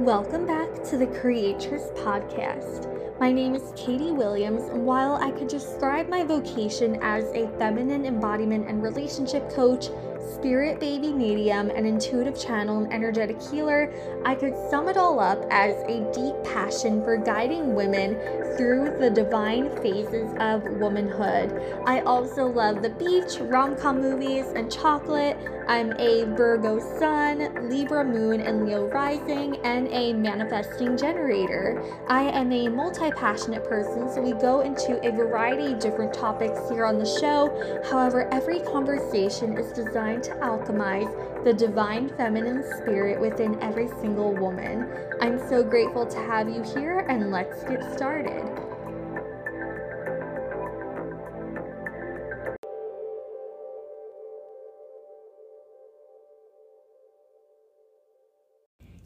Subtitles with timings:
[0.00, 2.88] Welcome back to the Creatress Podcast.
[3.20, 8.06] My name is Katie Williams, and while I could describe my vocation as a feminine
[8.06, 9.90] embodiment and relationship coach,
[10.34, 13.92] spirit baby medium, an intuitive channel, and energetic healer,
[14.24, 18.14] I could sum it all up as a deep passion for guiding women
[18.56, 21.80] through the divine phases of womanhood.
[21.86, 25.38] I also love the beach, rom com movies, and chocolate.
[25.68, 31.82] I'm a Virgo sun, Libra moon, and Leo rising, and a manifesting generator.
[32.08, 36.58] I am a multi passionate person, so we go into a variety of different topics
[36.68, 37.82] here on the show.
[37.88, 44.90] However, every conversation is designed to alchemize the divine feminine spirit within every single woman.
[45.20, 48.44] I'm so grateful to have you here, and let's get started.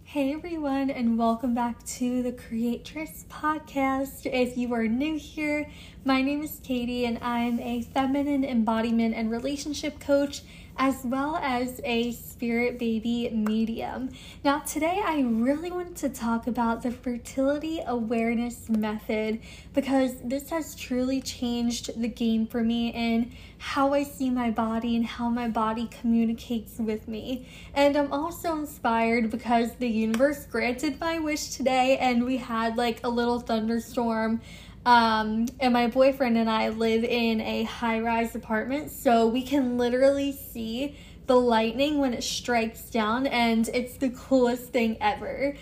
[0.04, 4.26] Hey everyone, and welcome back to the Creatress Podcast.
[4.32, 5.68] If you are new here,
[6.06, 10.42] my name is Katie, and I'm a feminine embodiment and relationship coach
[10.76, 14.10] as well as a spirit baby medium.
[14.42, 19.40] Now, today I really wanted to talk about the fertility awareness method
[19.72, 24.96] because this has truly changed the game for me in how I see my body
[24.96, 27.46] and how my body communicates with me.
[27.72, 33.00] And I'm also inspired because the universe granted my wish today and we had like
[33.04, 34.40] a little thunderstorm
[34.86, 39.78] um, and my boyfriend and I live in a high rise apartment, so we can
[39.78, 40.96] literally see
[41.26, 45.54] the lightning when it strikes down, and it's the coolest thing ever.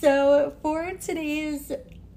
[0.00, 1.70] So, for today's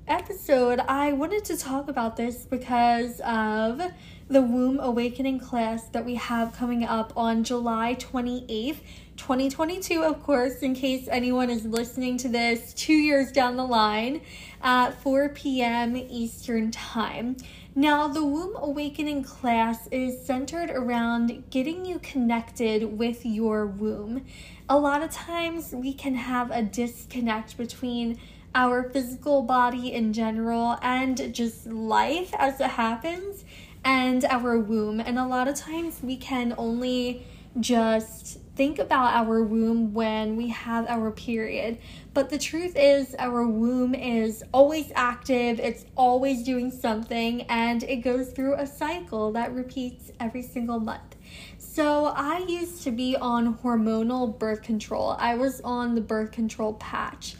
[0.07, 3.81] episode, I wanted to talk about this because of
[4.27, 8.77] the Womb Awakening class that we have coming up on July 28th.
[9.17, 14.21] 2022, of course, in case anyone is listening to this two years down the line
[14.61, 15.95] at 4 p.m.
[15.95, 17.37] Eastern Time.
[17.75, 24.25] Now, the Womb Awakening class is centered around getting you connected with your womb.
[24.69, 28.19] A lot of times we can have a disconnect between
[28.53, 33.43] our physical body in general and just life as it happens
[33.83, 34.99] and our womb.
[34.99, 37.25] And a lot of times we can only
[37.59, 41.77] just think about our womb when we have our period.
[42.13, 47.97] But the truth is, our womb is always active, it's always doing something, and it
[47.97, 51.15] goes through a cycle that repeats every single month.
[51.57, 56.73] So, I used to be on hormonal birth control, I was on the birth control
[56.73, 57.35] patch.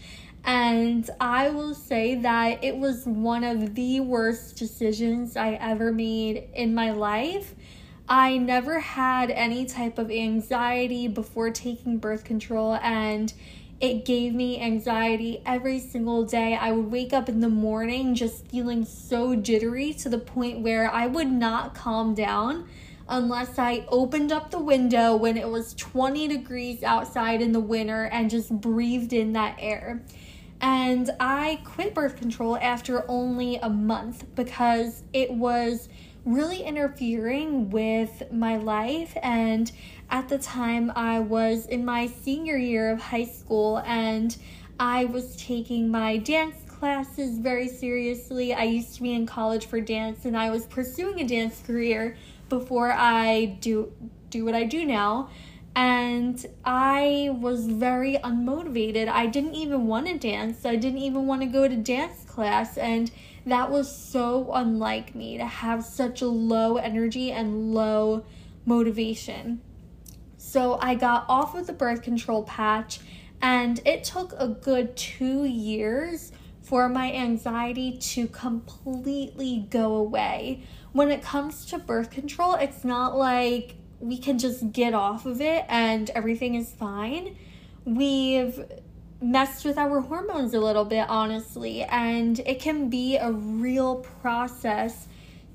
[0.47, 6.49] And I will say that it was one of the worst decisions I ever made
[6.53, 7.55] in my life
[8.07, 13.33] I never had any type of anxiety before taking birth control, and
[13.81, 16.55] it gave me anxiety every single day.
[16.55, 20.89] I would wake up in the morning just feeling so jittery to the point where
[20.89, 22.67] I would not calm down
[23.09, 28.05] unless I opened up the window when it was 20 degrees outside in the winter
[28.05, 30.03] and just breathed in that air.
[30.61, 35.89] And I quit birth control after only a month because it was
[36.25, 39.15] really interfering with my life.
[39.21, 39.71] And
[40.09, 44.35] at the time, I was in my senior year of high school and
[44.79, 48.53] I was taking my dance classes very seriously.
[48.53, 52.17] I used to be in college for dance and I was pursuing a dance career
[52.49, 53.91] before I do
[54.29, 55.29] do what I do now.
[55.75, 59.09] And I was very unmotivated.
[59.09, 60.65] I didn't even want to dance.
[60.65, 63.11] I didn't even want to go to dance class and
[63.45, 68.25] that was so unlike me to have such a low energy and low
[68.65, 69.61] motivation.
[70.37, 72.99] So I got off of the birth control patch,
[73.41, 76.31] and it took a good two years
[76.61, 80.63] for my anxiety to completely go away.
[80.93, 85.41] When it comes to birth control, it's not like we can just get off of
[85.41, 87.35] it and everything is fine.
[87.85, 88.59] We've
[89.21, 91.83] messed with our hormones a little bit, honestly.
[91.83, 95.07] And it can be a real process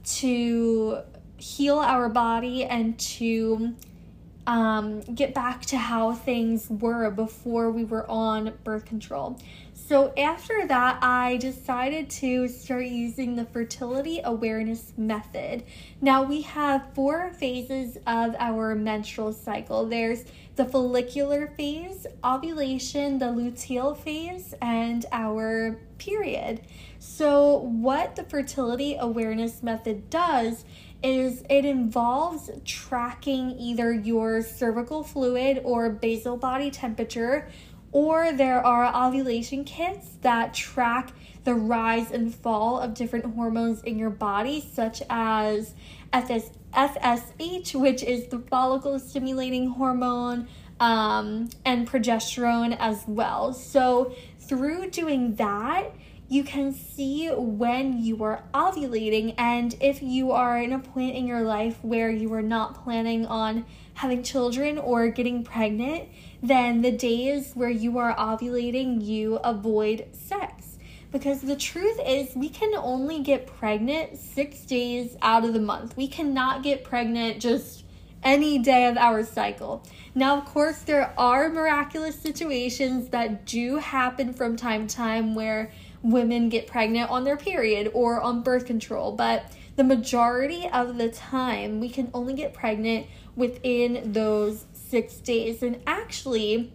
[0.05, 1.01] to
[1.37, 3.75] heal our body and to
[4.47, 9.39] um, get back to how things were before we were on birth control.
[9.87, 15.65] So, after that, I decided to start using the fertility awareness method.
[16.01, 20.25] Now, we have four phases of our menstrual cycle there's
[20.55, 26.61] the follicular phase, ovulation, the luteal phase, and our period.
[26.99, 30.65] So, what the fertility awareness method does
[31.03, 37.49] is it involves tracking either your cervical fluid or basal body temperature
[37.93, 41.13] or there are ovulation kits that track
[41.45, 45.75] the rise and fall of different hormones in your body, such as
[46.13, 50.47] FS- FSH, which is the follicle stimulating hormone,
[50.79, 53.53] um, and progesterone as well.
[53.53, 55.93] So, through doing that,
[56.29, 61.27] you can see when you are ovulating, and if you are in a point in
[61.27, 63.65] your life where you are not planning on
[64.01, 66.09] having children or getting pregnant,
[66.43, 70.79] then the days where you are ovulating, you avoid sex.
[71.13, 75.99] Because the truth is, we can only get pregnant six days out of the month.
[75.99, 77.85] We cannot get pregnant just
[78.23, 79.83] any day of our cycle.
[80.15, 85.73] Now, of course, there are miraculous situations that do happen from time to time where
[86.03, 91.11] women get pregnant on their period or on birth control, but the majority of the
[91.11, 93.07] time we can only get pregnant
[93.37, 95.63] within those six days.
[95.63, 96.73] And actually,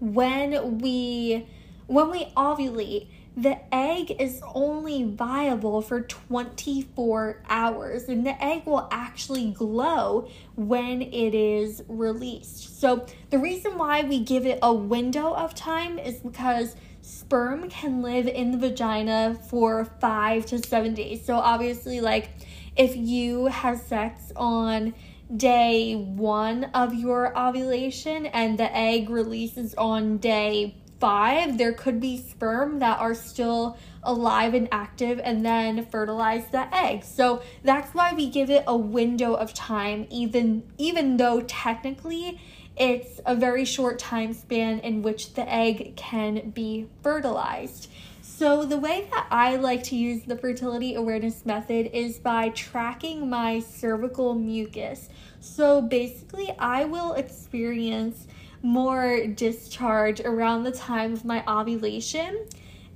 [0.00, 1.46] when we
[1.86, 8.88] when we ovulate, the egg is only viable for 24 hours and the egg will
[8.90, 12.80] actually glow when it is released.
[12.80, 18.00] So, the reason why we give it a window of time is because sperm can
[18.00, 21.24] live in the vagina for five to seven days.
[21.24, 22.30] So, obviously, like
[22.74, 24.94] if you have sex on
[25.34, 32.16] day one of your ovulation and the egg releases on day five, there could be
[32.16, 37.04] sperm that are still alive and active and then fertilize the egg.
[37.04, 42.40] So that's why we give it a window of time, even even though technically
[42.76, 47.90] it's a very short time span in which the egg can be fertilized.
[48.38, 53.30] So, the way that I like to use the fertility awareness method is by tracking
[53.30, 55.08] my cervical mucus.
[55.40, 58.26] So, basically, I will experience
[58.60, 62.46] more discharge around the time of my ovulation.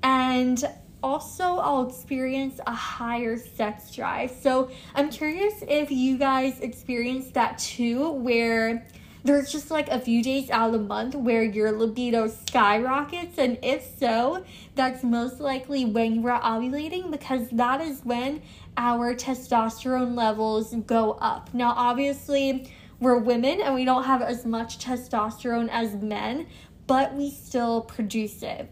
[0.02, 0.62] And
[1.02, 4.32] also, I'll experience a higher sex drive.
[4.32, 8.86] So, I'm curious if you guys experience that too, where
[9.24, 13.38] there's just like a few days out of the month where your libido skyrockets.
[13.38, 14.44] And if so,
[14.74, 18.42] that's most likely when you are ovulating because that is when
[18.76, 21.52] our testosterone levels go up.
[21.52, 26.46] Now, obviously, we're women and we don't have as much testosterone as men,
[26.86, 28.70] but we still produce it.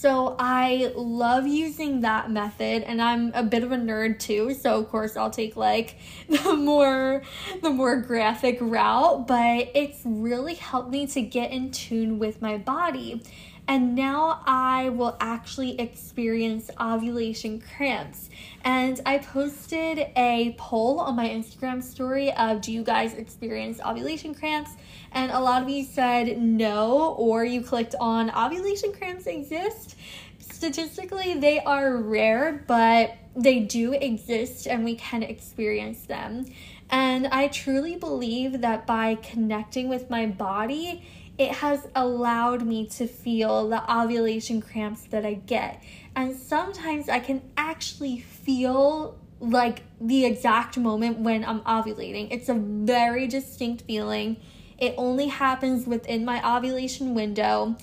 [0.00, 4.78] So I love using that method and I'm a bit of a nerd too, so
[4.78, 5.96] of course I'll take like
[6.28, 7.24] the more
[7.62, 12.58] the more graphic route, but it's really helped me to get in tune with my
[12.58, 13.24] body.
[13.68, 18.30] And now I will actually experience ovulation cramps.
[18.64, 24.34] And I posted a poll on my Instagram story of do you guys experience ovulation
[24.34, 24.70] cramps?
[25.12, 29.96] And a lot of you said no, or you clicked on ovulation cramps exist.
[30.38, 36.46] Statistically, they are rare, but they do exist and we can experience them.
[36.90, 41.04] And I truly believe that by connecting with my body,
[41.38, 45.82] it has allowed me to feel the ovulation cramps that I get.
[46.16, 52.28] And sometimes I can actually feel like the exact moment when I'm ovulating.
[52.32, 54.36] It's a very distinct feeling.
[54.78, 57.76] It only happens within my ovulation window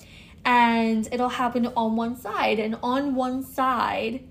[0.44, 2.58] and it'll happen on one side.
[2.58, 4.22] And on one side,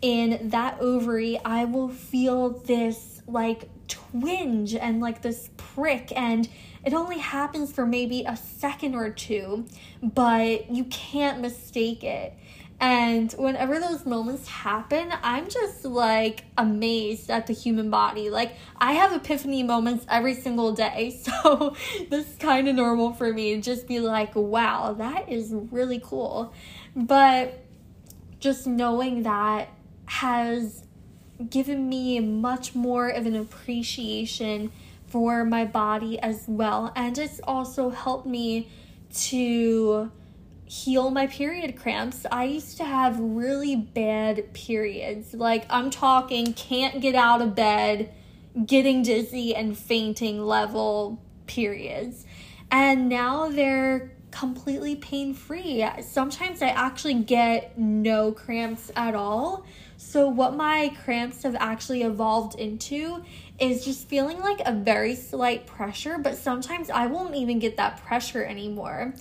[0.00, 6.48] in that ovary, I will feel this like twinge and like this prick and
[6.84, 9.66] it only happens for maybe a second or two,
[10.02, 12.34] but you can't mistake it.
[12.80, 18.28] And whenever those moments happen, I'm just like amazed at the human body.
[18.30, 21.18] Like, I have epiphany moments every single day.
[21.24, 21.74] So,
[22.10, 26.00] this is kind of normal for me to just be like, wow, that is really
[26.04, 26.52] cool.
[26.94, 27.60] But
[28.40, 29.68] just knowing that
[30.06, 30.84] has
[31.48, 34.70] given me much more of an appreciation
[35.14, 36.92] for my body as well.
[36.96, 38.68] And it's also helped me
[39.28, 40.10] to
[40.64, 42.26] heal my period cramps.
[42.32, 45.32] I used to have really bad periods.
[45.32, 48.12] Like, I'm talking can't get out of bed,
[48.66, 52.26] getting dizzy, and fainting level periods.
[52.72, 55.86] And now they're completely pain free.
[56.00, 59.64] Sometimes I actually get no cramps at all.
[60.06, 63.24] So, what my cramps have actually evolved into
[63.58, 68.04] is just feeling like a very slight pressure, but sometimes I won't even get that
[68.04, 69.14] pressure anymore.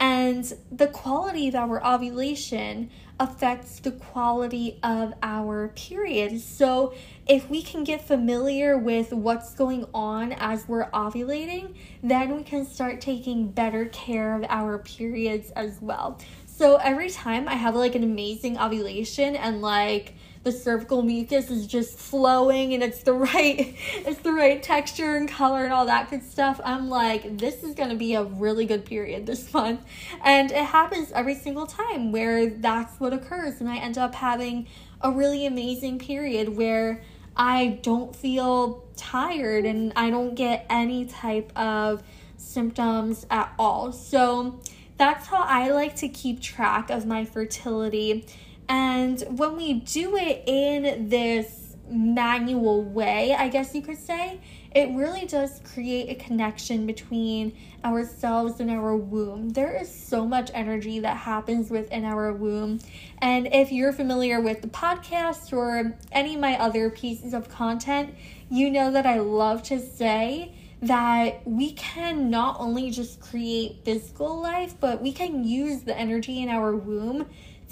[0.00, 6.40] And the quality of our ovulation affects the quality of our period.
[6.40, 6.94] So,
[7.28, 12.66] if we can get familiar with what's going on as we're ovulating, then we can
[12.66, 16.18] start taking better care of our periods as well.
[16.46, 21.66] So, every time I have like an amazing ovulation and like the cervical mucus is
[21.66, 26.10] just flowing and it's the right it's the right texture and color and all that
[26.10, 26.60] good stuff.
[26.64, 29.82] I'm like this is going to be a really good period this month.
[30.24, 33.60] And it happens every single time where that's what occurs.
[33.60, 34.66] And i end up having
[35.00, 37.02] a really amazing period where
[37.36, 42.02] i don't feel tired and i don't get any type of
[42.36, 43.92] symptoms at all.
[43.92, 44.60] So
[44.98, 48.26] that's how i like to keep track of my fertility
[48.68, 54.40] and when we do it in this manual way, I guess you could say,
[54.74, 57.52] it really does create a connection between
[57.84, 59.50] ourselves and our womb.
[59.50, 62.80] There is so much energy that happens within our womb.
[63.18, 68.14] And if you're familiar with the podcast or any of my other pieces of content,
[68.50, 74.40] you know that I love to say that we can not only just create physical
[74.40, 77.26] life, but we can use the energy in our womb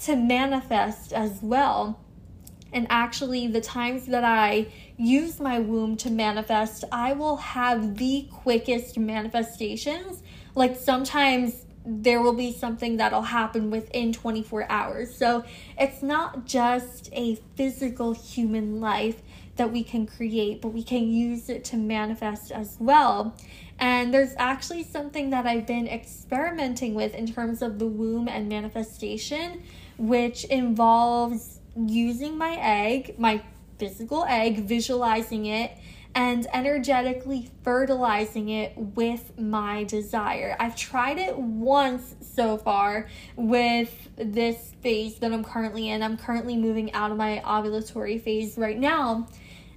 [0.05, 1.99] to manifest as well.
[2.73, 4.67] And actually, the times that I
[4.97, 10.23] use my womb to manifest, I will have the quickest manifestations.
[10.55, 15.15] Like sometimes there will be something that'll happen within 24 hours.
[15.15, 15.43] So
[15.77, 19.21] it's not just a physical human life
[19.57, 23.35] that we can create, but we can use it to manifest as well.
[23.79, 28.47] And there's actually something that I've been experimenting with in terms of the womb and
[28.47, 29.63] manifestation
[29.97, 33.41] which involves using my egg, my
[33.77, 35.71] physical egg, visualizing it,
[36.13, 40.55] and energetically fertilizing it with my desire.
[40.59, 43.07] I've tried it once so far
[43.37, 46.03] with this phase that I'm currently in.
[46.03, 49.29] I'm currently moving out of my ovulatory phase right now,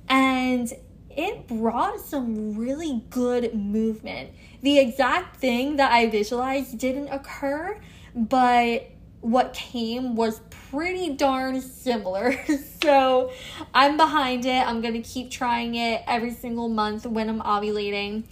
[0.08, 0.72] and
[1.08, 4.30] it brought some really good movement.
[4.62, 7.80] The exact thing that I visualized didn't occur,
[8.14, 8.90] but
[9.24, 10.40] what came was
[10.70, 12.38] pretty darn similar.
[12.82, 13.32] so
[13.72, 14.66] I'm behind it.
[14.66, 18.24] I'm going to keep trying it every single month when I'm ovulating.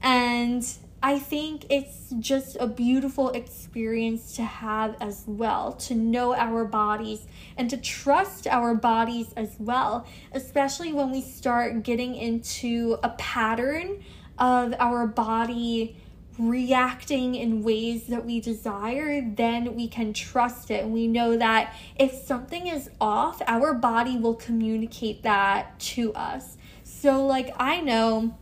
[0.00, 0.64] And
[1.02, 7.26] I think it's just a beautiful experience to have as well, to know our bodies
[7.56, 14.04] and to trust our bodies as well, especially when we start getting into a pattern
[14.38, 15.96] of our body
[16.38, 20.84] reacting in ways that we desire, then we can trust it.
[20.84, 26.56] And we know that if something is off, our body will communicate that to us.
[26.84, 28.36] So, like, I know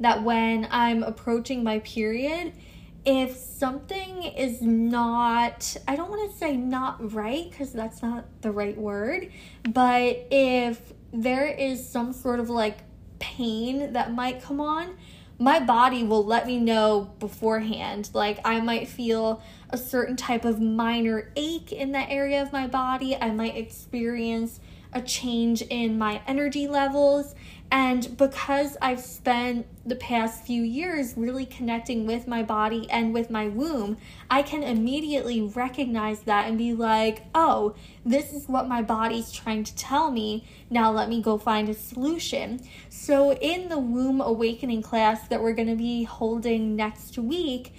[0.00, 2.52] that when I'm approaching my period,
[3.04, 8.52] if something is not, I don't want to say not right because that's not the
[8.52, 9.32] right word,
[9.68, 12.78] but if there is some sort of like
[13.18, 14.96] pain that might come on,
[15.38, 18.10] my body will let me know beforehand.
[18.12, 22.66] Like, I might feel a certain type of minor ache in that area of my
[22.66, 23.16] body.
[23.16, 24.60] I might experience
[24.92, 27.34] a change in my energy levels.
[27.70, 33.30] And because I've spent the past few years really connecting with my body and with
[33.30, 33.96] my womb,
[34.30, 39.64] I can immediately recognize that and be like, oh, this is what my body's trying
[39.64, 40.44] to tell me.
[40.68, 42.60] Now let me go find a solution.
[42.90, 47.72] So, in the womb awakening class that we're going to be holding next week,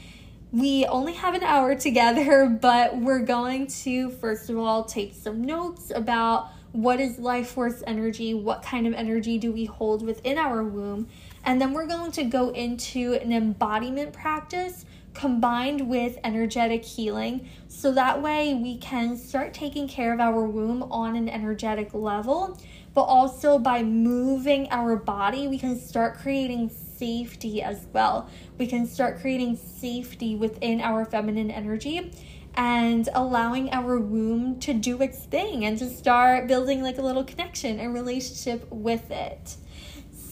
[0.54, 5.44] we only have an hour together, but we're going to, first of all, take some
[5.44, 8.34] notes about what is life force energy?
[8.34, 11.08] What kind of energy do we hold within our womb?
[11.44, 17.48] And then we're going to go into an embodiment practice combined with energetic healing.
[17.68, 22.60] So that way we can start taking care of our womb on an energetic level,
[22.94, 28.30] but also by moving our body, we can start creating safety as well.
[28.58, 32.12] We can start creating safety within our feminine energy
[32.56, 37.24] and allowing our womb to do its thing and to start building like a little
[37.24, 39.56] connection and relationship with it.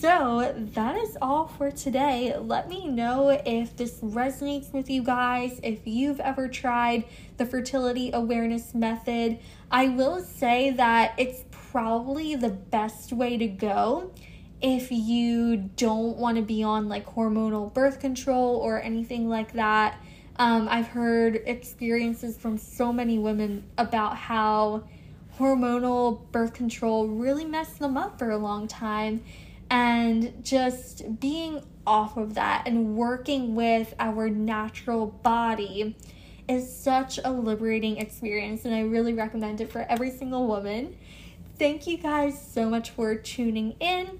[0.01, 2.36] So, that is all for today.
[2.36, 7.03] Let me know if this resonates with you guys, if you've ever tried
[7.38, 9.38] the fertility awareness method.
[9.70, 14.12] I will say that it's probably the best way to go
[14.62, 20.00] if you don't want to be on like hormonal birth control or anything like that
[20.38, 24.86] um, I've heard experiences from so many women about how
[25.38, 29.24] hormonal birth control really messed them up for a long time.
[29.70, 35.96] And just being off of that and working with our natural body
[36.48, 40.98] is such a liberating experience, and I really recommend it for every single woman.
[41.60, 44.20] Thank you guys so much for tuning in,